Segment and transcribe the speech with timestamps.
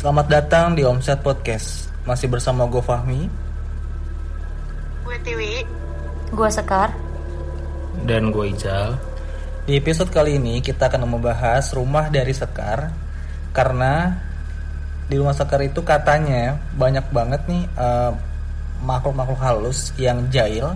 [0.00, 1.92] Selamat datang di Omset Podcast.
[2.08, 3.28] Masih bersama gue Fahmi.
[5.04, 5.54] Gue Tiwi.
[6.32, 6.94] Gua Sekar.
[8.06, 8.96] dan gue Ical.
[9.68, 12.88] Di episode kali ini kita akan membahas rumah dari Sekar
[13.52, 14.14] karena
[15.04, 18.12] di rumah Sekar itu katanya banyak banget nih eh,
[18.80, 20.72] makhluk-makhluk halus yang jahil.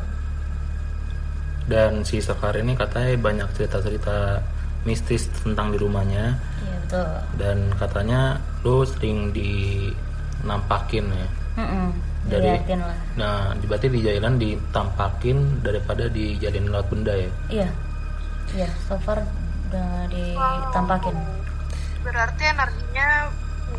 [1.64, 4.42] Dan si Sekar ini katanya banyak cerita-cerita
[4.84, 7.08] mistis tentang di rumahnya Iya betul.
[7.40, 11.28] dan katanya lu sering dinampakin ya.
[11.60, 11.86] Mm-mm.
[12.24, 12.96] Dari- Diliatin lah.
[13.20, 17.30] Nah, di- berarti di jailan ditampakin daripada dijalin lewat benda ya.
[17.52, 17.68] Iya.
[18.56, 18.68] Iya.
[18.88, 19.20] So far
[19.68, 21.12] udah ditampakin.
[22.00, 23.28] Berarti energinya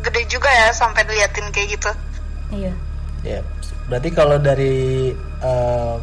[0.02, 1.90] gede juga ya sampai diliatin kayak gitu.
[2.54, 2.72] Iya.
[3.26, 3.42] Ya,
[3.90, 5.10] berarti kalau dari
[5.42, 5.94] eh,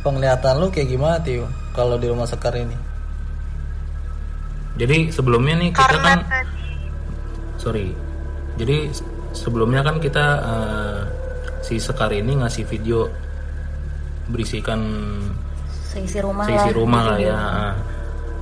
[0.00, 1.44] penglihatan lu kayak gimana Tio?
[1.76, 2.72] Kalau di rumah Sekar ini?
[4.76, 6.64] Jadi sebelumnya nih kita Karena kan tadi
[7.56, 7.86] sorry.
[8.56, 8.88] Jadi
[9.32, 11.00] sebelumnya kan kita eh,
[11.60, 13.08] si Sekar ini ngasih video
[14.26, 14.80] berisikan
[15.86, 16.74] Seisi rumah seisi lah.
[16.74, 17.36] rumah lah ya.
[17.36, 17.74] Ah.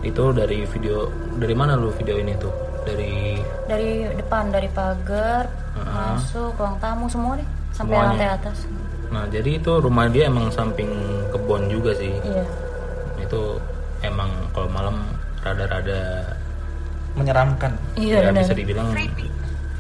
[0.01, 2.51] Itu dari video dari mana lu video ini tuh?
[2.85, 6.14] Dari Dari depan, dari pagar, Ah.
[6.14, 7.48] masuk, ruang tamu semua deh.
[7.70, 8.11] Sampai Semuanya.
[8.13, 8.58] lantai atas.
[9.11, 10.91] Nah, jadi itu rumah dia emang samping
[11.30, 12.11] kebon juga sih.
[12.20, 12.45] Iya.
[13.19, 13.58] Itu
[14.01, 14.97] emang kalau malam
[15.41, 16.29] rada-rada
[17.14, 17.70] Menyeramkan.
[17.95, 18.91] Iya ya bisa dibilang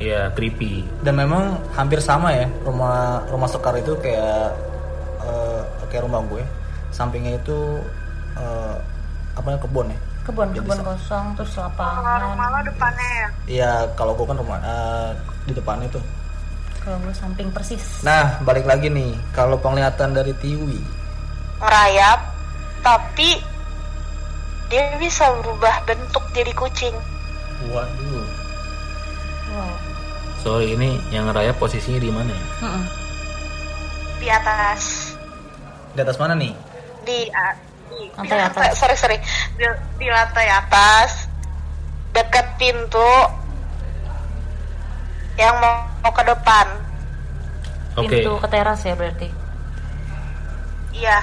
[0.04, 0.84] Iya, creepy.
[1.00, 4.52] Dan memang hampir sama ya rumah rumah Sekar itu kayak
[5.24, 6.44] eh, kayak rumah gue.
[6.92, 7.80] Sampingnya itu
[8.36, 8.76] eh,
[9.32, 9.98] apa namanya kebun ya?
[10.24, 12.18] Kebun, Jadi kebun kosong terus kalau lapangan.
[12.32, 13.28] rumah lo depannya ya.
[13.44, 15.10] Iya, kalau gue kan rumah eh,
[15.48, 16.00] di depan itu.
[16.84, 18.04] Kalau gue samping persis.
[18.04, 20.76] Nah, balik lagi nih, kalau penglihatan dari Tiwi,
[21.56, 22.20] Ngerayap,
[22.84, 23.40] tapi
[24.68, 26.92] dia bisa berubah bentuk jadi kucing.
[27.72, 28.28] waduh,
[29.48, 29.72] Wow.
[30.44, 32.44] Sorry, ini yang raya posisinya di mana ya?
[32.62, 32.84] Mm-mm.
[34.20, 34.82] Di atas.
[35.90, 36.52] di atas mana nih?
[37.02, 37.56] Di, a-
[37.86, 38.76] di, di Lantai lantai, atas.
[38.76, 39.18] sorry sorry.
[39.54, 39.64] Di,
[39.96, 41.24] di lantai atas.
[42.12, 43.12] Dekat pintu.
[45.34, 46.66] Yang mau, mau ke depan.
[47.96, 49.28] Oke, Pintu ke teras ya berarti.
[50.92, 51.18] Iya.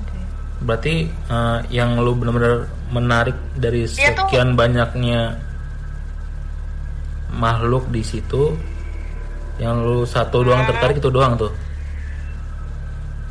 [0.00, 0.18] Oke.
[0.60, 5.36] berarti eh, yang lu benar-benar menarik dari Dia tuh- sekian banyaknya
[7.44, 8.56] makhluk di situ,
[9.60, 11.52] yang lu satu doang tertarik itu doang tuh.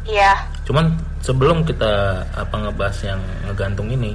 [0.05, 0.37] Iya.
[0.63, 1.89] Cuman sebelum kita
[2.29, 4.13] apa ngebahas yang ngegantung ini,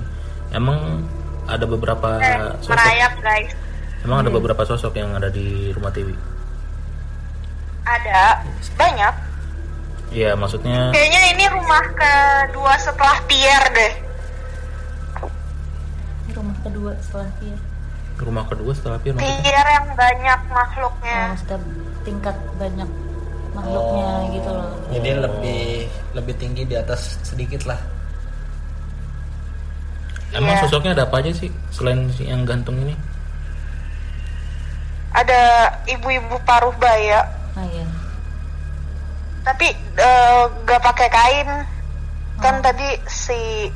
[0.55, 1.03] emang
[1.45, 2.77] ada beberapa Eh, sosok.
[2.77, 3.51] merayap guys.
[4.07, 6.15] Emang ada beberapa sosok yang ada di rumah TV.
[7.83, 8.45] Ada.
[8.79, 9.15] Banyak.
[10.09, 13.93] Iya, maksudnya Kayaknya ini rumah kedua setelah Pierre deh.
[16.33, 17.57] Rumah kedua setelah dia.
[18.21, 19.43] Rumah kedua setelah maksudnya.
[19.43, 21.19] Pierre yang banyak makhluknya.
[21.19, 21.59] Oh, maksudnya
[22.03, 22.91] tingkat banyak
[23.55, 24.31] makhluknya Oh.
[24.33, 24.71] gitu loh.
[24.91, 25.63] Jadi lebih
[26.15, 27.81] lebih tinggi di atas sedikit lah.
[30.29, 30.63] Emang Iya.
[30.65, 32.93] sosoknya ada apa aja sih selain si yang gantung ini?
[35.17, 35.41] Ada
[35.89, 37.25] ibu-ibu paruh baya,
[37.57, 37.87] Nah iya.
[39.43, 41.49] tapi eh, gak pakai kain.
[42.39, 43.67] Kan tadi si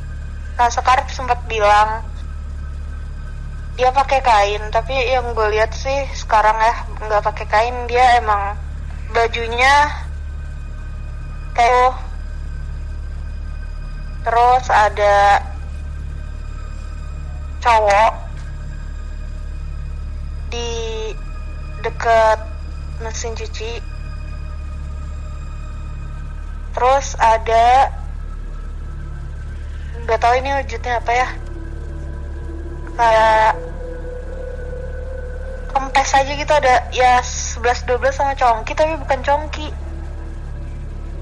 [0.54, 2.04] Kak Sekar sempat bilang
[3.82, 7.74] dia pakai kain, tapi yang gue lihat sih sekarang ya nggak pakai kain.
[7.90, 8.54] Dia emang
[9.10, 9.90] bajunya
[11.50, 11.98] kayak
[14.22, 15.42] terus ada
[17.58, 18.12] cowok
[20.54, 20.70] di
[21.82, 22.38] deket
[23.02, 23.82] mesin cuci.
[26.70, 27.90] Terus ada
[30.06, 31.28] nggak tahu ini wujudnya apa ya
[32.94, 33.71] kayak
[35.92, 39.68] kempes aja gitu ada ya 11-12 sama congki tapi bukan congki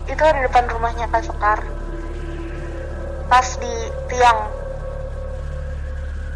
[0.07, 1.59] itu ada depan rumahnya Kak Sekar
[3.27, 3.75] pas di
[4.07, 4.39] tiang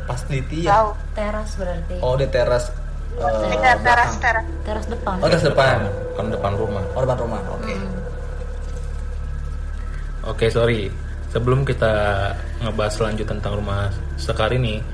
[0.04, 0.68] Pas di tiang.
[0.68, 1.96] jauh Teras berarti.
[2.04, 2.68] Oh, di teras.
[3.16, 5.16] Dekat teras teras Teras depan.
[5.22, 5.88] Oh, teras depan.
[6.12, 6.84] Kan depan rumah.
[6.92, 7.40] Oh, depan rumah.
[7.56, 7.72] Oke.
[7.72, 7.92] Hmm.
[10.28, 10.92] Oke, sorry.
[11.32, 13.88] Sebelum kita ngebahas lanjut tentang rumah
[14.20, 14.84] Sekar ini,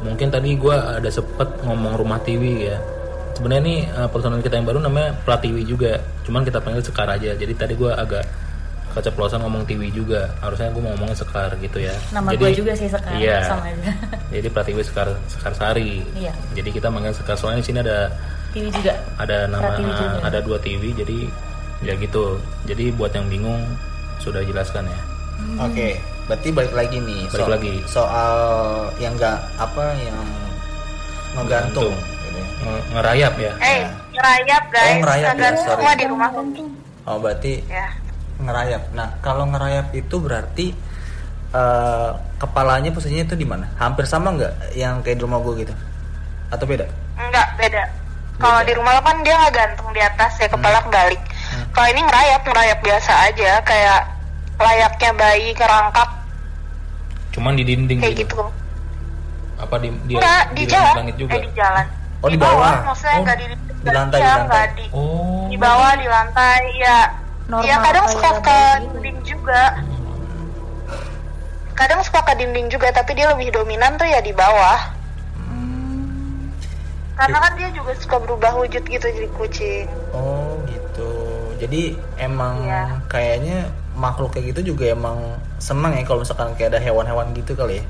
[0.00, 2.76] mungkin tadi gua ada sempet ngomong rumah Tiwi ya.
[3.32, 7.32] Sebenarnya nih eh, personal kita yang baru namanya Pratiwi juga, cuman kita panggil Sekar aja.
[7.32, 8.24] Jadi tadi gua agak
[8.90, 10.28] keceplosan ngomong Tiwi juga.
[10.40, 11.94] Harusnya gua mau ngomongin Sekar gitu ya.
[12.10, 13.38] Nama Jadi- gue juga sih sekarang Iya.
[13.44, 13.92] sama aja.
[14.34, 16.02] Jadi Pratiwi Sekar Sekar Sari.
[16.12, 16.32] Iya.
[16.52, 18.10] Jadi kita manggil Sekar soalnya di sini ada
[18.50, 18.92] TV juga.
[19.16, 20.06] ada nama juga.
[20.20, 21.18] ada dua TV jadi
[21.80, 22.34] ya gitu.
[22.66, 23.62] Jadi buat yang bingung
[24.18, 25.00] sudah jelaskan ya.
[25.56, 25.96] Oke,
[26.30, 27.26] berarti balik lagi nih.
[27.28, 27.72] Balik lagi.
[27.84, 28.34] Soal
[28.96, 30.22] yang enggak apa yang
[31.34, 31.90] ngegantung.
[31.90, 31.94] Gantung.
[32.22, 32.46] gitu ya.
[32.62, 33.52] Nge- ngerayap ya.
[33.58, 35.66] Eh, Nah, ngerayap guys Oh, ngerayap ya, sorry.
[35.66, 36.28] semua di rumah
[37.02, 37.86] Oh berarti ya
[38.38, 38.82] ngerayap.
[38.92, 40.66] Nah kalau ngerayap itu berarti
[41.50, 43.66] eh, kepalanya posisinya itu di mana?
[43.74, 45.74] Hampir sama nggak yang kayak di rumah gue gitu?
[46.48, 46.86] Atau beda?
[47.20, 47.84] enggak beda
[48.40, 51.20] kalau di rumah lo kan dia nggak gantung di atas ya kepala kebalik
[51.70, 54.00] kalau ini ngerayap ngerayap biasa aja kayak
[54.56, 56.08] layaknya bayi kerangkap
[57.30, 58.36] Cuman di dinding kayak gitu.
[58.36, 58.46] gitu
[59.56, 61.36] Apa di di, enggak di, jalan langit juga?
[61.36, 61.86] eh, di jalan
[62.20, 62.84] Oh, di bawah.
[62.84, 63.46] maksudnya Oh, nggak di,
[63.80, 64.46] di lantai, di iya, lantai.
[64.48, 65.46] nggak di Oh.
[65.48, 66.98] di bawah di lantai ya
[67.50, 69.62] Normal ya kadang suka ke dinding juga
[71.74, 74.78] kadang suka ke dinding juga tapi dia lebih dominan tuh ya di bawah
[77.16, 81.29] karena kan dia juga suka berubah wujud gitu jadi kucing Oh gitu.
[81.60, 81.82] Jadi
[82.16, 82.82] emang Iya.
[83.06, 83.58] kayaknya
[83.92, 85.18] makhluk kayak gitu juga emang
[85.60, 87.84] senang ya kalau misalkan kayak ada hewan-hewan gitu kali ya.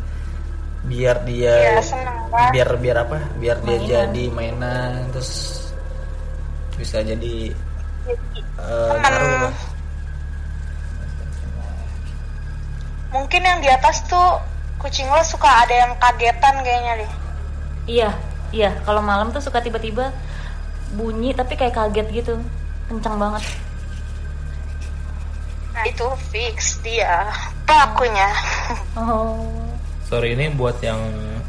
[0.81, 2.51] Biar dia Iya, seneng, Pak.
[2.51, 3.19] biar biar apa?
[3.39, 3.89] Biar dia Mainan.
[3.91, 5.31] jadi mainan terus
[6.75, 7.53] bisa jadi
[8.57, 9.53] eh, lah.
[13.11, 14.39] mungkin yang di atas tuh
[14.79, 17.13] kucing lo suka ada yang kagetan kayaknya deh
[17.85, 18.11] Iya,
[18.49, 18.71] iya.
[18.87, 20.15] Kalau malam tuh suka tiba-tiba
[20.95, 22.35] bunyi tapi kayak kaget gitu,
[22.91, 23.45] kencang banget.
[25.71, 27.31] nah itu fix dia
[27.63, 28.27] pelakunya
[28.99, 29.47] Oh,
[30.11, 30.99] Sorry ini buat yang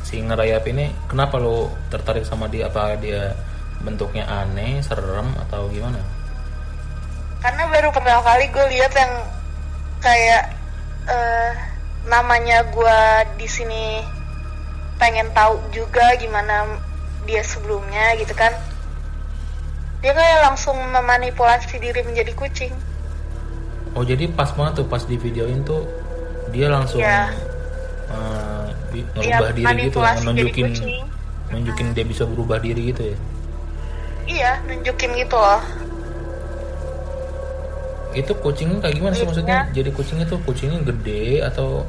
[0.06, 3.34] si ngerayap ini kenapa lo tertarik sama dia apa dia
[3.82, 5.98] bentuknya aneh, serem atau gimana?
[7.42, 9.14] karena baru pertama kali gue lihat yang
[9.98, 10.54] kayak
[11.10, 11.52] eh,
[12.06, 13.00] namanya gue
[13.42, 14.06] di sini
[15.02, 16.78] pengen tahu juga gimana
[17.26, 18.54] dia sebelumnya gitu kan
[20.02, 22.74] dia kayak langsung memanipulasi diri menjadi kucing
[23.92, 25.84] Oh jadi pas banget tuh pas di videoin tuh
[26.50, 27.28] dia langsung Iya.
[28.08, 31.04] eh, bi- Iya, ngerubah diri gitu ya, nunjukin kucing.
[31.50, 33.18] nunjukin dia bisa berubah diri gitu ya.
[34.26, 35.62] iya nunjukin gitu loh
[38.12, 39.72] Itu kucingnya kayak gimana sih maksudnya?
[39.72, 41.88] Jadi kucingnya tuh kucingnya gede atau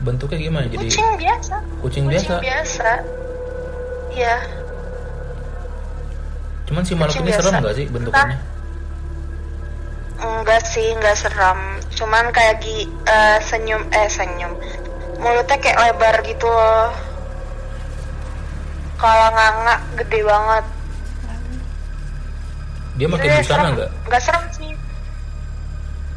[0.00, 0.66] bentuknya gimana?
[0.66, 2.34] Jadi kucing biasa kucing biasa.
[2.42, 2.90] biasa
[4.10, 4.36] iya
[6.66, 8.38] Cuman si makhluk ini serem nggak sih bentukannya?
[10.16, 11.58] enggak sih enggak seram
[11.92, 14.48] cuman kayak gi eh, senyum eh senyum
[15.16, 16.88] mulutnya kayak lebar gitu loh
[18.96, 20.64] kalau nganga gede banget
[22.96, 23.72] Dia pakai busana serem.
[23.76, 23.90] nggak?
[24.08, 24.72] nggak serem sih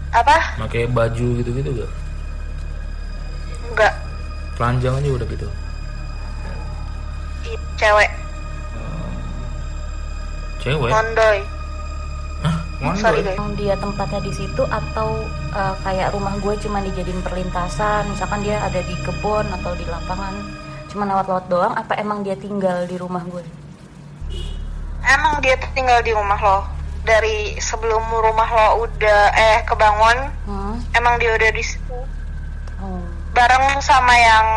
[0.09, 1.91] apa Pakai baju gitu-gitu nggak?
[3.67, 3.93] enggak
[4.55, 5.47] Telanjang aja udah gitu.
[7.75, 8.09] Cewek
[10.69, 10.91] Cewek?
[10.93, 11.37] mondoy
[12.45, 12.93] Hah?
[12.95, 18.45] sorry guys dia tempatnya di situ atau eh, kayak rumah gue cuma dijadiin perlintasan, misalkan
[18.45, 20.31] dia ada di kebun atau di lapangan,
[20.87, 21.73] cuma lewat-lewat doang.
[21.75, 23.43] Apa emang dia tinggal di rumah gue?
[25.09, 26.59] emang dia tinggal di rumah lo
[27.01, 30.75] dari sebelum rumah lo udah eh kebangun Hmm?
[30.93, 31.99] emang dia udah di situ
[32.79, 33.03] Oh,
[33.35, 34.47] bareng sama yang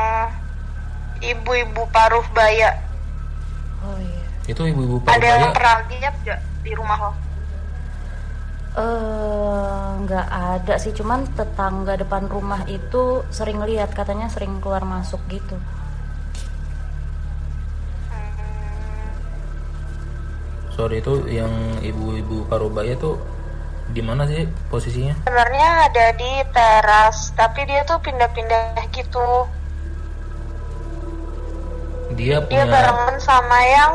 [1.19, 2.71] ibu-ibu paruh baya.
[4.51, 7.13] Itu ibu-ibu ada yang pernah lihat gak di rumah lo
[8.73, 15.21] Eh, nggak ada sih, cuman tetangga depan rumah itu sering lihat, katanya sering keluar masuk
[15.29, 15.61] gitu.
[20.73, 21.53] Sorry itu yang
[21.85, 23.21] ibu-ibu Parubaya tuh
[23.93, 25.21] di mana sih posisinya?
[25.29, 29.45] sebenarnya ada di teras tapi dia tuh pindah-pindah gitu
[32.17, 33.93] Dia dia punya barengan sama yang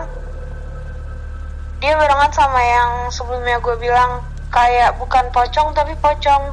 [1.78, 4.20] dia barengan sama yang sebelumnya gue bilang
[4.50, 6.44] kayak bukan pocong tapi pocong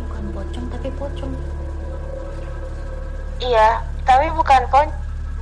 [0.00, 1.32] Bukan pocong tapi pocong.
[3.40, 4.82] iya tapi bukan po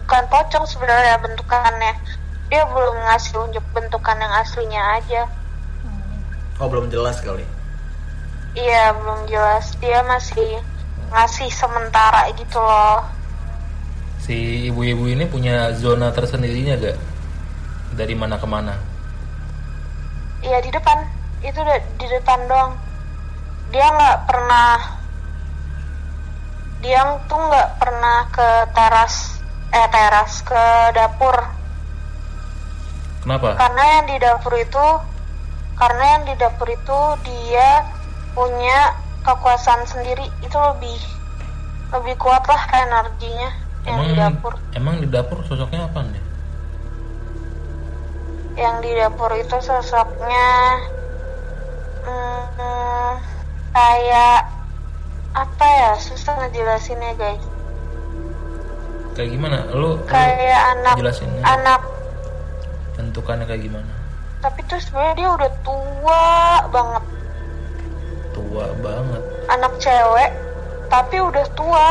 [0.02, 1.92] bukan pocong sebenarnya bentukannya
[2.48, 5.22] dia belum ngasih unjuk bentukan yang aslinya aja
[6.58, 7.46] Oh belum jelas kali.
[8.52, 10.58] iya belum jelas dia masih
[11.08, 13.06] ngasih sementara gitu loh
[14.18, 16.98] si ibu-ibu ini punya zona tersendirinya gak?
[17.94, 18.74] Dari mana ke mana?
[20.42, 20.98] Iya di depan
[21.40, 22.72] itu udah di depan doang.
[23.70, 24.98] Dia nggak pernah
[26.78, 29.42] dia tuh nggak pernah ke teras
[29.74, 30.64] eh teras ke
[30.94, 31.36] dapur
[33.26, 33.58] Kenapa?
[33.58, 34.86] karena yang di dapur itu
[35.74, 37.82] karena yang di dapur itu dia
[38.32, 38.94] punya
[39.26, 40.98] kekuasaan sendiri itu lebih
[41.90, 43.50] lebih kuat lah energinya
[43.84, 46.22] yang Emang di dapur emang di dapur sosoknya apa nih?
[48.58, 50.50] Yang di dapur itu sosoknya
[52.02, 53.14] hmm,
[53.70, 54.50] kayak
[55.38, 57.44] apa ya susah ngejelasinnya guys.
[59.14, 59.58] Kayak gimana?
[59.70, 61.42] Lu, lu kayak anak jelasin ya.
[61.46, 61.80] anak
[62.98, 63.94] bentukannya kayak gimana?
[64.42, 66.26] Tapi tuh sebenarnya dia udah tua
[66.74, 67.04] banget.
[68.34, 69.22] Tua banget.
[69.46, 70.30] Anak cewek
[70.90, 71.88] tapi udah tua.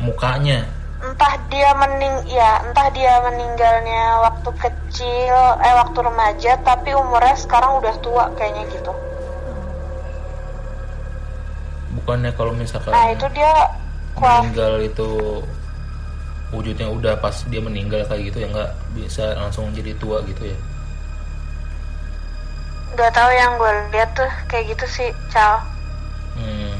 [0.00, 0.64] Mukanya
[1.02, 7.82] entah dia mening ya entah dia meninggalnya waktu kecil eh waktu remaja tapi umurnya sekarang
[7.82, 8.92] udah tua kayaknya gitu.
[11.98, 13.52] Bukannya kalau misalkan nah itu dia
[14.14, 15.10] meninggal itu
[16.52, 20.58] wujudnya udah pas dia meninggal kayak gitu ya nggak bisa langsung jadi tua gitu ya?
[22.92, 25.64] Nggak tahu yang gue lihat tuh kayak gitu sih cal.
[26.36, 26.71] Hmm.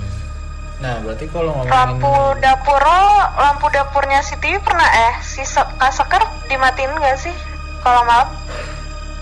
[0.78, 3.02] Nah, berarti kalau ngomongin lampu dapur lo
[3.36, 7.34] lampu dapurnya si TV pernah eh si Se- Kak Sekar dimatiin nggak sih
[7.80, 8.30] kalau malam?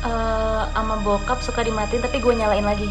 [0.01, 2.89] Eh, sama bokap suka dimatiin tapi gue nyalain lagi.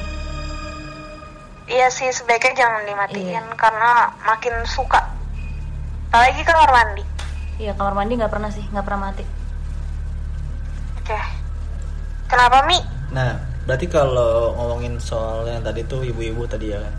[1.66, 3.56] Iya sih sebaiknya jangan dimatiin Iya.
[3.56, 5.02] karena makin suka.
[6.10, 7.04] Apalagi kamar mandi.
[7.58, 9.26] Iya kamar mandi nggak pernah sih nggak pernah mati.
[11.00, 11.18] Oke.
[12.26, 12.78] Kenapa mi?
[13.10, 16.94] Nah, berarti kalau ngomongin soal yang tadi tuh ibu-ibu tadi ya kan.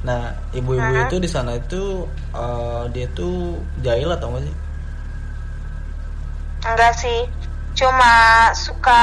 [0.00, 4.56] Nah, ibu-ibu itu di sana itu eh, dia tuh jahil atau enggak sih?
[6.60, 7.20] enggak sih.
[7.76, 8.12] Cuma
[8.56, 9.00] suka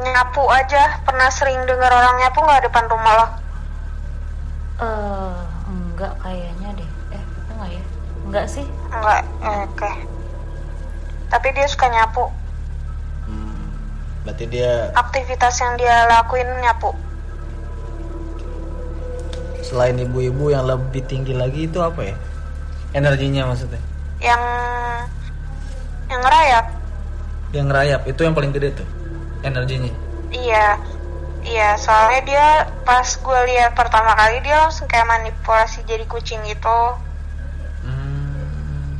[0.00, 0.96] nyapu aja.
[1.04, 3.26] Pernah sering dengar orang nyapu nggak depan rumah lo?
[4.80, 5.36] Eh
[5.68, 6.90] enggak kayaknya deh.
[7.12, 7.22] Eh
[7.52, 7.82] enggak ya?
[8.24, 8.66] Enggak sih?
[8.88, 9.92] Enggak oke.
[11.28, 12.24] Tapi dia suka nyapu.
[13.28, 13.76] Hmm,
[14.24, 16.96] berarti dia aktivitas yang dia lakuin nyapu
[19.68, 22.16] selain ibu-ibu yang lebih tinggi lagi itu apa ya?
[22.90, 23.80] Energinya maksudnya.
[24.18, 24.42] yang
[26.08, 26.64] yang ngerayap
[27.48, 28.88] Yang ngerayap itu yang paling gede tuh
[29.40, 29.92] energinya.
[30.30, 30.74] iya
[31.44, 32.46] iya soalnya dia
[32.82, 36.78] pas gue lihat pertama kali dia langsung kayak manipulasi jadi kucing gitu
[37.80, 38.98] Hmm,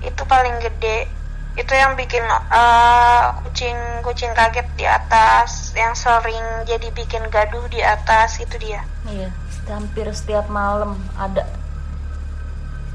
[0.00, 1.08] itu paling gede
[1.54, 7.78] itu yang bikin eh, kucing kucing kaget di atas yang sering jadi bikin gaduh di
[7.78, 8.82] atas itu dia.
[9.04, 9.30] Iya
[9.64, 11.48] hampir setiap malam ada.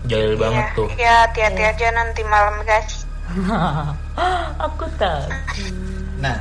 [0.05, 0.87] Jahil banget Iya, tuh.
[0.95, 3.03] ya hati-hati aja nanti malam guys.
[4.65, 5.29] Aku takut
[6.19, 6.37] Nah,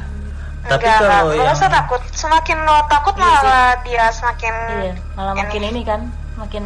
[0.65, 2.01] tapi Enggak, kalau enggak, yang usah takut.
[2.13, 4.55] Semakin lo takut Iya malah dia semakin
[4.85, 6.01] iya malah makin ini kan
[6.37, 6.65] makin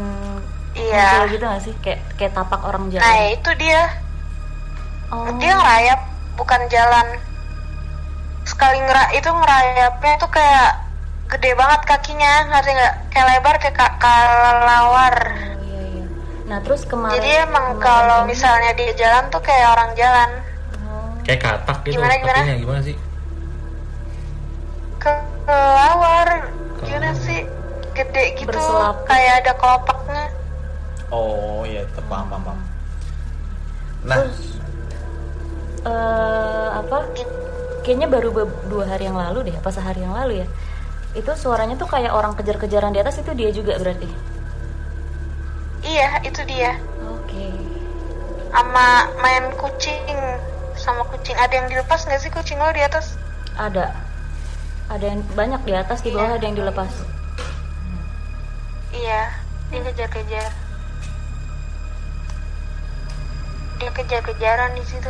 [0.72, 1.04] Iya.
[1.20, 1.74] muncul gitu gak sih?
[1.84, 3.82] Kayak kayak tapak orang nah jalan itu dia.
[5.12, 5.28] Oh.
[5.36, 6.00] Dia ngerayap
[6.34, 7.06] bukan jalan
[8.62, 10.86] sekali ngera itu ngerayapnya tuh kayak
[11.26, 12.94] gede banget kakinya ngerti nggak?
[13.10, 16.04] Kayak lebar kayak ka- kelawar Oh, iya iya.
[16.46, 20.30] Nah terus kemarin jadi emang kemarin kalau ini- misalnya dia jalan tuh kayak orang jalan.
[20.78, 22.38] Oh, kayak katak gitu Gimana, gimana?
[22.38, 22.96] kakinya gimana sih?
[25.02, 26.28] Ke- kelawar
[26.78, 27.40] gimana sih?
[27.98, 29.10] Gede gitu Berselaput.
[29.10, 30.24] kayak ada kelopaknya.
[31.10, 32.60] Oh iya, paham, paham, paham.
[34.06, 34.22] Nah,
[35.82, 36.98] eh apa
[37.82, 38.30] kayaknya baru
[38.66, 40.46] dua hari yang lalu deh apa sehari yang lalu ya.
[41.12, 44.08] Itu suaranya tuh kayak orang kejar-kejaran di atas itu dia juga berarti?
[45.82, 46.78] Iya itu dia.
[47.10, 47.52] Oke.
[48.54, 48.86] Sama
[49.20, 50.02] main kucing
[50.78, 51.36] sama kucing.
[51.36, 53.18] Ada yang dilepas nggak sih kucing lo di atas?
[53.58, 53.92] Ada.
[54.88, 56.38] Ada yang banyak di atas di bawah Iya.
[56.40, 56.92] ada yang dilepas.
[58.92, 59.22] Iya
[59.72, 60.52] dia kejar-kejar
[63.80, 65.08] dia kejar-kejaran di situ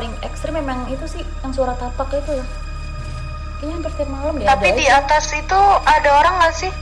[0.00, 2.46] paling ekstrim memang itu sih yang suara tapak itu ya.
[3.60, 4.96] Kayaknya hampir tiap malam deh tapi ada di aja.
[5.04, 6.72] atas itu ada orang nggak sih?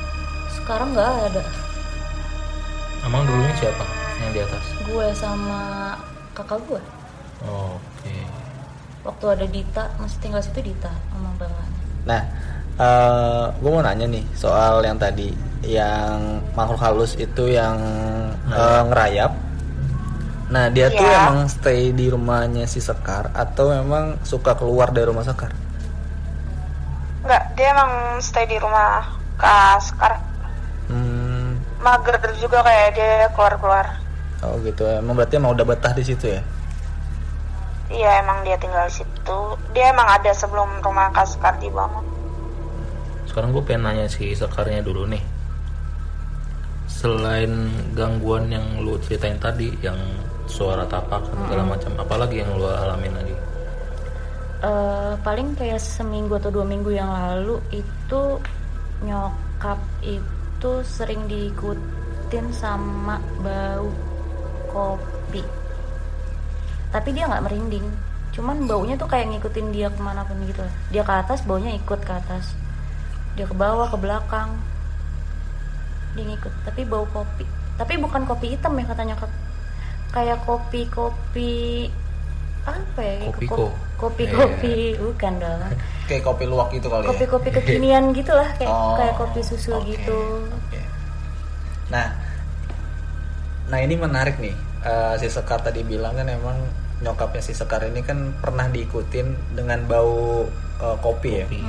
[0.55, 1.43] Sekarang nggak ada.
[3.03, 3.83] Emang dulunya siapa
[4.23, 4.65] yang di atas?
[4.87, 5.61] Gue sama
[6.39, 6.79] kakak gue.
[7.43, 8.15] Oke.
[9.03, 11.69] Waktu ada Dita masih tinggal situ Dita sama Bangan
[12.09, 12.23] nah,
[13.61, 15.29] gue mau nanya nih soal yang tadi
[15.67, 17.77] yang makhluk halus itu yang
[18.49, 19.48] eh, ngerayap.
[20.49, 21.29] Nah, dia tuh Iya.
[21.29, 25.53] emang stay di rumahnya si Sekar atau memang suka keluar dari rumah Sekar?
[27.19, 29.05] nggak dia emang stay di rumah
[29.37, 30.17] kak Sekar
[30.89, 33.85] Hmm, mager juga kayak dia keluar-keluar
[34.41, 34.89] oh gitu.
[34.89, 36.41] Emang berarti emang udah betah di situ ya?
[37.89, 39.39] iya emang dia tinggal di situ
[39.71, 42.05] dia emang ada sebelum rumah kak Sekar dibangun
[43.29, 45.21] sekarang gue pengen nanya si sekarnya dulu nih
[46.89, 47.53] selain
[47.93, 50.01] gangguan yang lu ceritain tadi yang
[50.49, 51.93] suara tapak segala macam.
[52.01, 53.37] Apalagi yang lu alamin lagi?
[54.59, 58.23] Eh, paling kayak seminggu atau dua minggu yang lalu itu
[59.07, 63.87] nyokap itu sering diikutin sama bau
[64.67, 65.47] kopi.
[66.91, 67.87] Tapi dia nggak merinding.
[68.35, 70.67] Cuman baunya tuh kayak ngikutin dia ke mana pun gitu.
[70.91, 72.59] Dia ke atas baunya ikut ke atas.
[73.39, 74.59] Dia ke bawah ke belakang.
[76.19, 76.51] Dia ngikut.
[76.67, 77.47] Tapi bau kopi.
[77.79, 79.31] Tapi bukan kopi hitam ya kata nyokap
[80.11, 81.89] kayak kopi-kopi
[82.69, 83.17] apa ya?
[83.33, 83.73] Kopiko.
[83.99, 85.61] Kopi-kopi bukan dong.
[86.09, 87.09] Kayak kopi luwak gitu kali ya.
[87.13, 90.49] Kopi-kopi kekinian gitu lah kayak Oh, kayak kopi susu oke, gitu.
[90.49, 90.81] oke.
[91.93, 92.17] Nah,
[93.69, 94.57] nah ini menarik nih.
[94.89, 96.57] Eh, si Sekar tadi bilang kan emang
[97.05, 100.49] nyokapnya si Sekar ini kan pernah diikutin dengan bau
[100.81, 101.47] eh, kopi ya.
[101.49, 101.61] Kopi.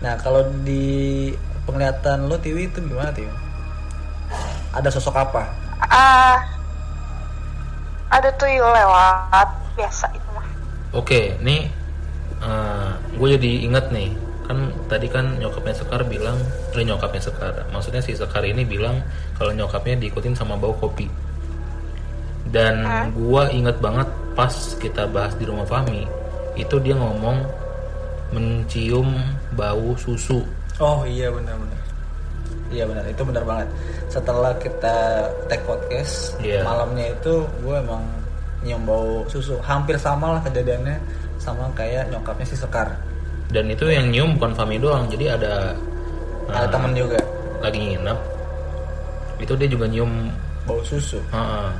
[0.00, 1.28] Nah kalau di
[1.68, 3.28] penglihatan lo Tiwi itu gimana Tiwi?
[4.72, 5.42] Ada sosok apa?
[5.84, 6.40] Ah,
[8.12, 10.46] ada tuyul lewat biasa itu mah.
[10.92, 11.72] Oke, nih
[13.16, 16.36] gue jadi inget nih kan tadi kan nyokapnya Sekar bilang,
[16.76, 19.00] eh nyokapnya Sekar, maksudnya si Sekar ini bilang
[19.38, 21.08] kalau nyokapnya diikutin sama bau kopi.
[22.52, 22.84] Dan
[23.16, 24.04] gua inget banget
[24.36, 26.04] pas kita bahas di rumah Fahmi,
[26.52, 27.48] itu dia ngomong
[28.34, 29.08] mencium
[29.56, 30.44] bau susu.
[30.76, 31.80] Oh iya benar-benar.
[32.72, 33.68] Iya benar itu benar banget.
[34.08, 34.96] Setelah kita
[35.46, 36.64] take podcast Iya.
[36.64, 38.00] malamnya itu gue emang
[38.64, 39.60] nyium bau susu.
[39.60, 40.96] Hampir sama lah kejadiannya
[41.36, 42.88] sama kayak nyokapnya si Sekar.
[43.52, 45.76] Dan itu yang nyium bukan Fahmi doang, jadi ada
[46.48, 47.18] Ada eh, temen juga
[47.60, 48.18] lagi nginep,
[49.38, 50.10] itu dia juga nyium.
[50.62, 51.18] bau susu.
[51.30, 51.70] Heeh.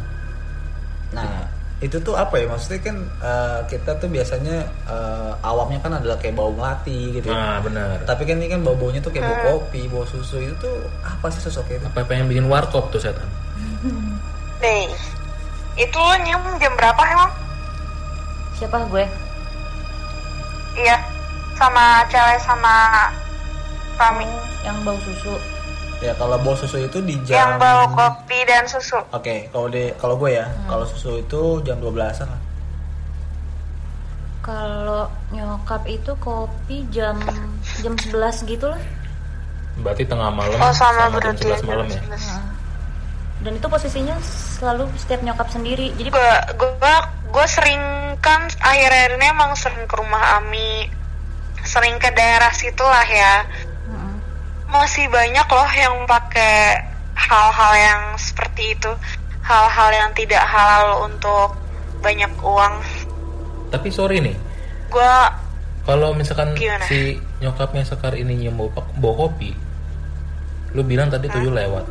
[1.14, 1.41] Nah
[1.82, 6.38] itu tuh apa ya maksudnya kan eh, kita tuh biasanya eh, awamnya kan adalah kayak
[6.38, 7.26] bau melati gitu.
[7.26, 7.34] ya.
[7.34, 8.06] Nah benar.
[8.06, 11.26] Tapi kan ini kan bau baunya tuh kayak bau kopi, bau susu itu tuh apa
[11.34, 11.86] sih sosoknya itu?
[11.90, 13.26] Apa pengen bikin warkop tuh setan?
[14.62, 14.86] Nih,
[15.74, 17.30] itu lo nyium jam berapa emang?
[18.54, 19.04] Siapa gue?
[20.78, 20.96] Iya,
[21.58, 22.74] sama cewek sama
[23.98, 24.24] Fami.
[24.62, 25.34] Yang bau susu.
[26.02, 28.98] Ya kalau bau susu itu di Yang jam bau kopi dan susu.
[29.14, 32.42] Oke, kalau di kalau gue ya, kalau susu itu jam 12-an lah.
[34.42, 37.22] Kalau nyokap itu kopi jam
[37.78, 38.82] jam 11 gitu lah.
[39.78, 42.02] Berarti tengah malam Oh sama, jam berarti 11 malam ya.
[42.10, 42.50] Nah,
[43.46, 44.18] Dan itu posisinya
[44.58, 45.94] selalu setiap nyokap sendiri.
[45.94, 46.96] Jadi Gue gue
[47.30, 47.82] gue sering
[48.18, 50.90] kan akhir-akhir ini emang sering ke rumah Ami,
[51.62, 53.46] sering ke daerah situ lah ya.
[54.72, 56.80] Masih banyak loh yang pakai
[57.12, 58.90] hal-hal yang seperti itu,
[59.44, 61.52] hal-hal yang tidak halal untuk
[62.00, 62.74] banyak uang.
[63.68, 64.36] Tapi sorry nih,
[64.88, 65.12] Gue
[65.82, 66.84] kalau misalkan Gimana?
[66.86, 69.52] si nyokapnya Sekar ini bau, bau kopi,
[70.72, 71.84] lu bilang tadi tuyul lewat.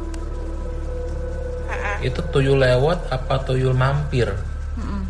[2.02, 4.26] Itu tuyul lewat apa tuyul mampir?
[4.80, 5.06] Mm-mm.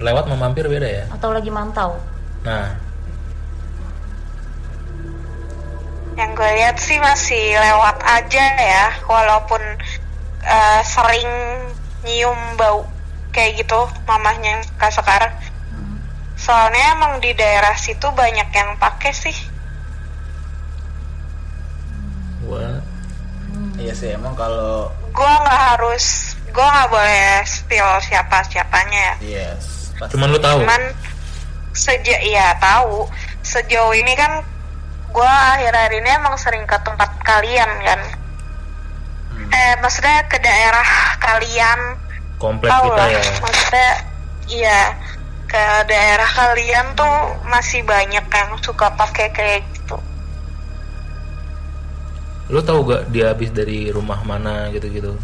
[0.00, 1.04] Lewat sama mampir beda ya.
[1.12, 2.00] atau lagi mantau.
[2.46, 2.70] Nah,
[6.54, 9.60] lihat sih masih lewat aja ya, walaupun
[10.44, 11.28] eh, sering
[12.06, 12.86] nyium bau
[13.34, 15.34] kayak gitu mamahnya Kak Sekar.
[16.38, 19.38] Soalnya emang di daerah situ banyak yang pakai sih.
[22.46, 22.80] gua
[23.78, 29.14] Iya sih, emang kalau Gue nggak harus, gue nggak boleh spill siapa siapanya ya.
[29.22, 30.14] yes, pasti.
[30.14, 30.62] cuman lu tahu.
[30.62, 30.82] Cuman
[31.74, 33.06] sejak ya tahu
[33.42, 34.42] sejauh ini kan
[35.18, 38.00] gue akhir-akhir ini emang sering ke tempat kalian kan.
[39.34, 39.50] Hmm.
[39.50, 40.86] Eh maksudnya ke daerah
[41.18, 41.80] kalian
[42.38, 43.22] Komplek kita lah ya.
[43.42, 43.90] maksudnya
[44.46, 44.80] iya
[45.50, 47.10] ke daerah kalian tuh
[47.50, 49.98] masih banyak yang suka pakai kayak gitu
[52.48, 55.18] Lu tahu gak dia habis dari rumah mana gitu-gitu?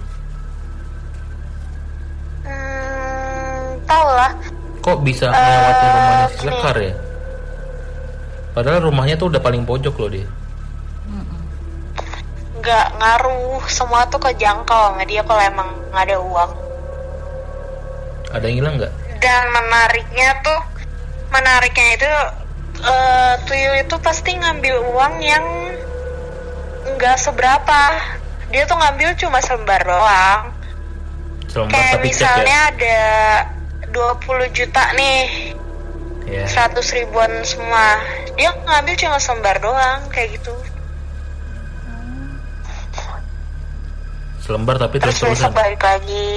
[2.42, 4.32] hmm, tahu lah
[4.82, 6.26] Kok bisa melewati rumahnya.
[6.36, 6.94] Sekar ya?
[8.54, 10.28] Padahal rumahnya tuh udah paling pojok loh dia.
[12.54, 16.50] nggak ngaruh semua tuh kejangkau sama dia kalau emang nggak ada uang
[18.32, 18.92] Ada yang hilang nggak?
[19.20, 20.60] dan menariknya tuh
[21.28, 22.12] menariknya itu
[22.80, 25.44] eh, tuyul itu pasti ngambil uang yang
[26.94, 27.80] nggak seberapa
[28.48, 30.42] dia tuh ngambil cuma selembar doang
[31.44, 32.72] Selembar kayak cek misalnya ya.
[32.72, 33.00] ada
[33.92, 35.52] 20 juta nih
[36.24, 36.48] Ya.
[36.48, 38.00] 100 ribuan semua
[38.34, 40.54] dia ngambil cuma selembar doang kayak gitu
[44.38, 45.48] Selembar tapi terus terus terusan.
[45.48, 46.28] besok balik lagi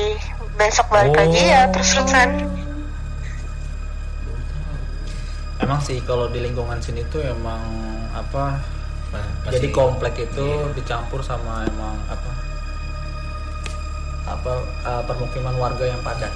[0.55, 1.17] besok balik Oh.
[1.17, 2.29] lagi ya terus terusan
[5.57, 7.59] Emang sih kalau di lingkungan sini tuh emang
[8.11, 8.61] apa
[9.07, 12.31] Nah, masih- jadi komplek itu dicampur sama emang apa
[14.27, 14.51] apa
[14.83, 16.27] uh, permukiman warga yang padat.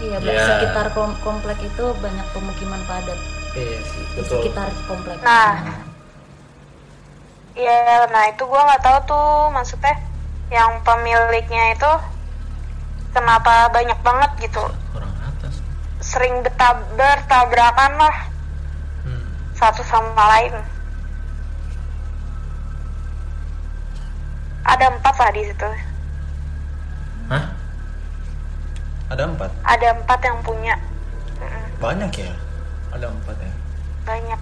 [0.00, 0.44] Iya, Ya.
[0.46, 3.20] sekitar kom- komplek itu banyak pemukiman padat.
[3.52, 4.40] Iya sih, Di betul.
[4.40, 5.20] sekitar komplek.
[5.20, 5.60] Nah,
[7.52, 9.94] ya, nah itu gua nggak tahu tuh maksudnya
[10.48, 11.92] yang pemiliknya itu
[13.10, 15.54] kenapa banyak banget gitu, orang atas.
[16.00, 18.16] sering betab bertabrakan lah
[19.04, 19.24] Hmm.
[19.52, 20.54] satu sama lain.
[24.62, 25.68] Ada empat lah di situ.
[27.28, 27.44] Hah?
[29.10, 29.50] Ada empat.
[29.64, 30.74] ada empat yang punya
[31.76, 32.32] Banyak ya.
[32.90, 33.52] Ada empat ya.
[34.02, 34.40] banyak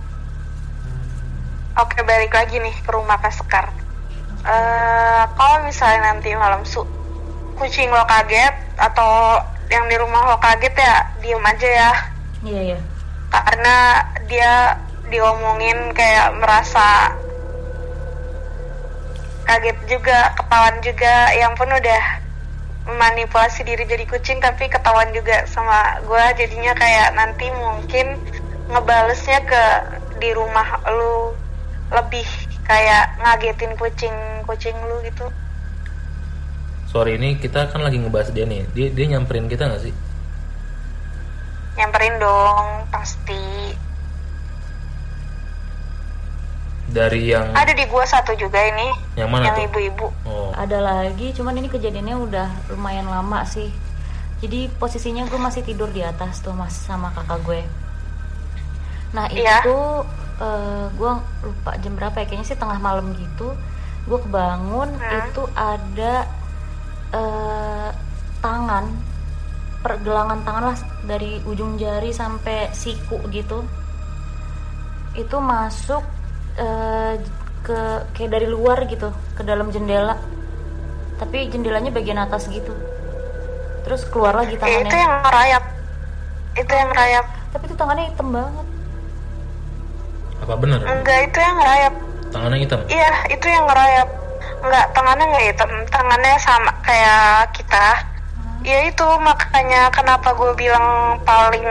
[1.74, 3.66] oke balik lagi nih ke rumah Kak Sekar
[4.40, 6.80] Eh, kalau misalnya nanti malam su
[7.54, 11.92] kucing lo kaget atau yang di rumah lo kaget ya diem aja ya
[12.40, 12.78] Iya ya.
[13.28, 13.76] karena
[14.24, 14.52] dia
[15.06, 17.12] diomongin kayak merasa
[19.44, 22.02] kaget juga ketahuan juga yang pun udah
[22.88, 28.16] manipulasi diri jadi kucing tapi ketahuan juga sama gue jadinya kayak nanti mungkin
[28.72, 29.64] ngebalesnya ke
[30.16, 31.36] di rumah lu
[31.92, 32.24] lebih
[32.64, 34.16] kayak ngagetin kucing
[34.48, 35.28] kucing lu gitu
[36.88, 38.64] Sorry ini kita kan lagi ngebahas dia nih.
[38.72, 39.92] Dia dia nyamperin kita nggak sih?
[41.78, 43.67] nyamperin dong pasti
[46.88, 49.66] Dari yang ada di gua satu juga ini yang mana yang tuh?
[49.68, 53.68] ibu-ibu Oh, Ada lagi, cuman ini kejadiannya udah lumayan lama sih.
[54.38, 57.60] Jadi posisinya gue masih tidur di atas tuh mas sama kakak gue.
[59.10, 59.60] Nah Iya.
[59.60, 59.76] itu
[60.90, 63.52] gue lupa jam berapa ya kayaknya sih tengah malam gitu.
[64.04, 65.18] Gue kebangun Hmm.
[65.26, 66.14] itu ada
[67.10, 67.90] eh,
[68.38, 68.84] tangan
[69.78, 73.66] pergelangan tangan lah dari ujung jari sampai siku gitu.
[75.12, 76.00] Itu masuk
[76.58, 77.12] eh,
[77.62, 77.78] ke
[78.12, 80.18] kayak dari luar gitu ke dalam jendela.
[81.18, 82.70] Tapi jendelanya bagian atas gitu.
[83.82, 84.84] Terus keluar lagi Ya, tangannya.
[84.84, 85.64] itu yang ngerayap.
[86.54, 87.26] Itu yang ngerayap.
[87.48, 88.66] Tapi itu tangannya hitam banget.
[90.38, 90.80] Apa bener?
[90.80, 91.94] enggak itu yang ngerayap.
[92.28, 92.80] Tangannya hitam.
[92.86, 94.08] iya itu yang ngerayap.
[94.58, 95.70] Enggak tangannya nggak hitam.
[95.88, 97.86] Tangannya sama kayak kita.
[98.62, 100.86] Ya itu makanya kenapa gue bilang
[101.22, 101.62] paling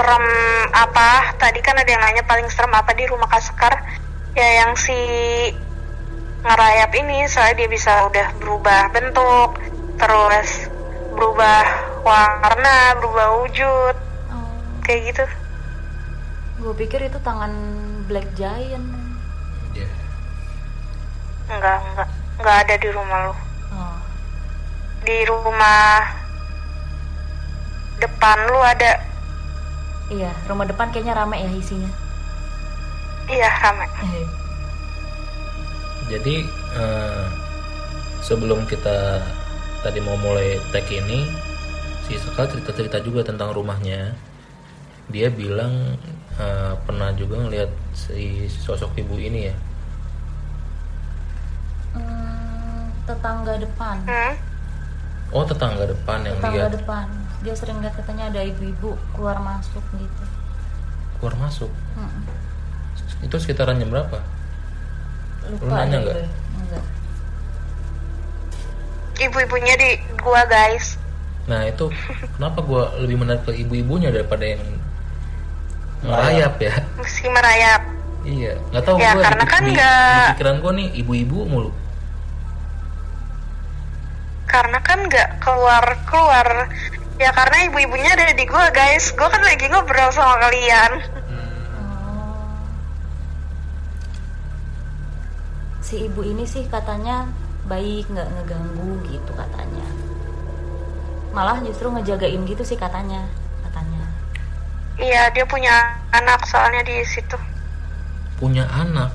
[0.00, 0.26] serem
[0.72, 3.84] apa tadi kan ada yang nanya paling serem apa di rumah Kasekar
[4.32, 4.96] ya yang si
[6.40, 9.60] ngerayap ini soalnya dia bisa udah berubah bentuk
[10.00, 10.72] terus
[11.12, 11.64] berubah
[12.00, 13.94] warna berubah wujud
[14.32, 14.56] oh,
[14.88, 15.24] kayak gitu.
[16.64, 17.52] Gue pikir itu tangan
[18.08, 18.88] black giant.
[19.76, 19.84] Iya.
[21.52, 22.08] enggak enggak
[22.40, 23.34] enggak ada di rumah lu.
[23.76, 23.98] Oh,
[25.04, 26.08] di rumah
[28.00, 29.09] depan lu ada
[30.10, 31.90] iya rumah depan kayaknya rame ya isinya
[33.30, 33.88] iya ramai
[36.10, 36.42] Jadi
[36.74, 37.26] eh,
[38.18, 39.22] sebelum kita
[39.86, 41.22] tadi mau mulai tag ini,
[42.02, 44.10] si Sekal cerita-cerita juga tentang rumahnya.
[45.06, 45.94] Dia bilang
[46.34, 49.56] eh, pernah juga ngelihat si sosok ibu ini ya.
[51.94, 54.34] Hmm, tetangga depan hmm?
[55.30, 57.06] Oh tetangga depan yang tetangga lihat depan
[57.40, 60.24] dia sering lihat katanya ada ibu-ibu keluar masuk gitu
[61.16, 61.68] keluar masuk.
[61.94, 62.22] Mm-mm.
[63.20, 64.20] Itu sekitaran jam berapa?
[65.46, 66.16] lupa Lu nanya nggak?
[66.54, 66.84] enggak
[69.18, 70.96] ibu-ibunya di gua guys
[71.42, 71.88] Nah itu
[72.34, 74.62] kenapa gua lebih menarik ke ibu-ibunya daripada yang
[76.00, 76.74] merayap ya?
[76.96, 77.82] mesti merayap
[78.20, 81.38] Iya, nggak tahu Ya, gua karena di, kan di- nggak- di pikiran gua nih ibu-ibu
[81.46, 81.70] mulu.
[84.46, 86.46] karena kan nggak keluar keluar
[87.20, 90.92] ya karena ibu-ibunya ada di gua guys gua kan lagi ngobrol sama kalian
[92.00, 92.36] Oh.
[95.80, 97.28] Si ibu ini sih katanya
[97.64, 99.86] baik, nggak ngeganggu gitu katanya.
[101.30, 103.22] Malah justru ngejagain gitu sih katanya,
[103.62, 104.02] katanya.
[104.98, 105.70] iya dia punya
[106.10, 107.38] anak soalnya di situ
[108.36, 109.08] Punya anak.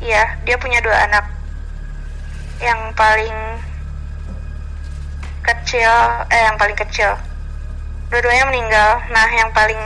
[0.00, 1.24] iya dia punya dua anak
[2.58, 3.36] yang paling
[5.66, 5.90] kecil
[6.30, 7.18] eh yang paling kecil.
[8.06, 9.02] Dua-duanya meninggal.
[9.10, 9.82] Nah yang paling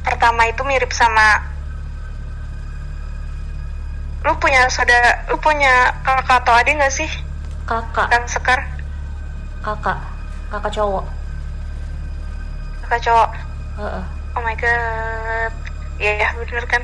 [0.00, 1.44] pertama itu mirip sama
[4.24, 7.12] lu punya saudara lu punya kakak atau adik nggak sih?
[7.68, 8.64] Kakak, kan sekar?
[9.60, 10.00] Kakak,
[10.48, 11.04] kakak cowok.
[12.88, 13.30] kakak cowok?
[13.76, 14.04] Heeh.
[14.32, 15.52] oh my god.
[16.00, 16.80] Iya ya bener kan?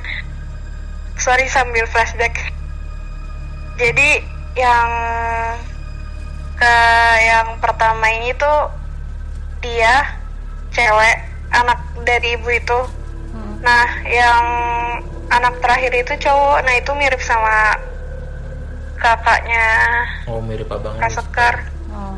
[1.16, 2.52] Sorry sambil flashback.
[3.80, 4.20] Jadi
[4.52, 4.88] yang
[6.54, 6.76] ke
[7.20, 8.70] yang pertama ini tuh
[9.58, 10.14] dia
[10.70, 11.16] cewek
[11.50, 12.80] anak dari ibu itu
[13.34, 13.58] Hmm.
[13.66, 14.44] nah yang
[15.26, 17.74] anak terakhir itu cowok nah itu mirip sama
[18.94, 19.66] kakaknya
[20.30, 20.94] Oh mirip abang.
[20.96, 21.14] Kak lu.
[21.14, 21.54] Sekar
[21.90, 22.14] Oh.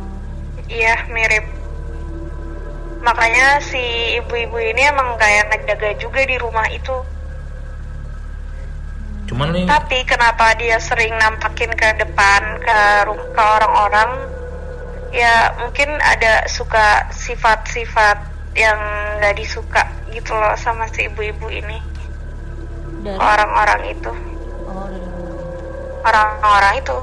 [0.68, 1.44] Iya mirip
[3.00, 3.80] Makanya si
[4.18, 6.96] ibu-ibu ini emang kayak ngejaga juga di rumah itu
[9.36, 13.04] Cuman nih Tapi kenapa dia sering nampakin ke depan ke,
[13.36, 14.32] ke orang-orang?
[15.12, 18.16] Ya mungkin ada suka sifat-sifat
[18.56, 18.80] yang
[19.20, 21.84] gak disuka gitu loh sama si ibu-ibu ini.
[23.04, 23.20] Dari?
[23.20, 24.08] Orang-orang itu.
[24.64, 25.04] Oh, dari.
[26.00, 26.98] Orang-orang itu.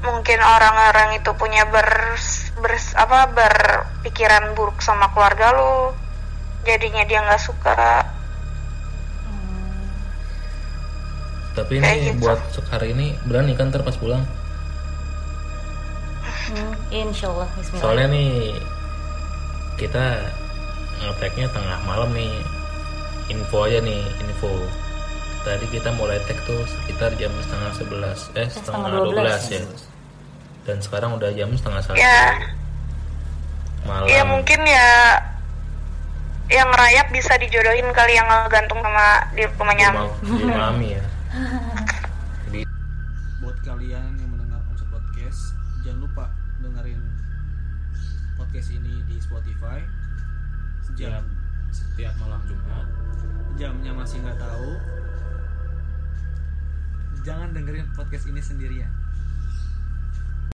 [0.00, 2.16] Mungkin orang-orang itu punya ber,
[2.64, 5.92] bers- apa berpikiran buruk sama keluarga lu.
[6.64, 8.08] Jadinya dia nggak suka
[11.50, 12.20] Tapi Kayak ini gitu.
[12.22, 14.22] buat sekar ini berani kan ntar pas pulang.
[16.50, 18.30] Hmm, insya Allah Bismillah Soalnya nih
[19.78, 20.04] kita
[21.00, 22.32] ngeteknya tengah malam nih.
[23.30, 24.50] Info aja nih, info.
[25.40, 29.42] Tadi kita mulai tag tuh sekitar jam setengah sebelas, eh setengah setengah dua 12, belas
[29.48, 29.60] ya.
[30.66, 32.36] Dan sekarang udah jam setengah satu ya
[33.80, 34.06] malam.
[34.06, 34.88] ya mungkin ya
[36.50, 41.02] yang rayap bisa dijodohin kali yang gantung sama di rumahnya Rumah, di mami ya.
[42.46, 42.66] Jadi
[43.38, 45.54] buat kalian yang mendengar Omset Podcast
[45.86, 46.26] jangan lupa
[46.60, 47.00] dengerin
[48.34, 49.80] podcast ini di Spotify.
[50.84, 51.22] Setiap
[51.70, 52.86] setiap malam Jumat.
[53.54, 54.70] Jamnya masih nggak tahu.
[57.22, 58.99] Jangan dengerin podcast ini sendirian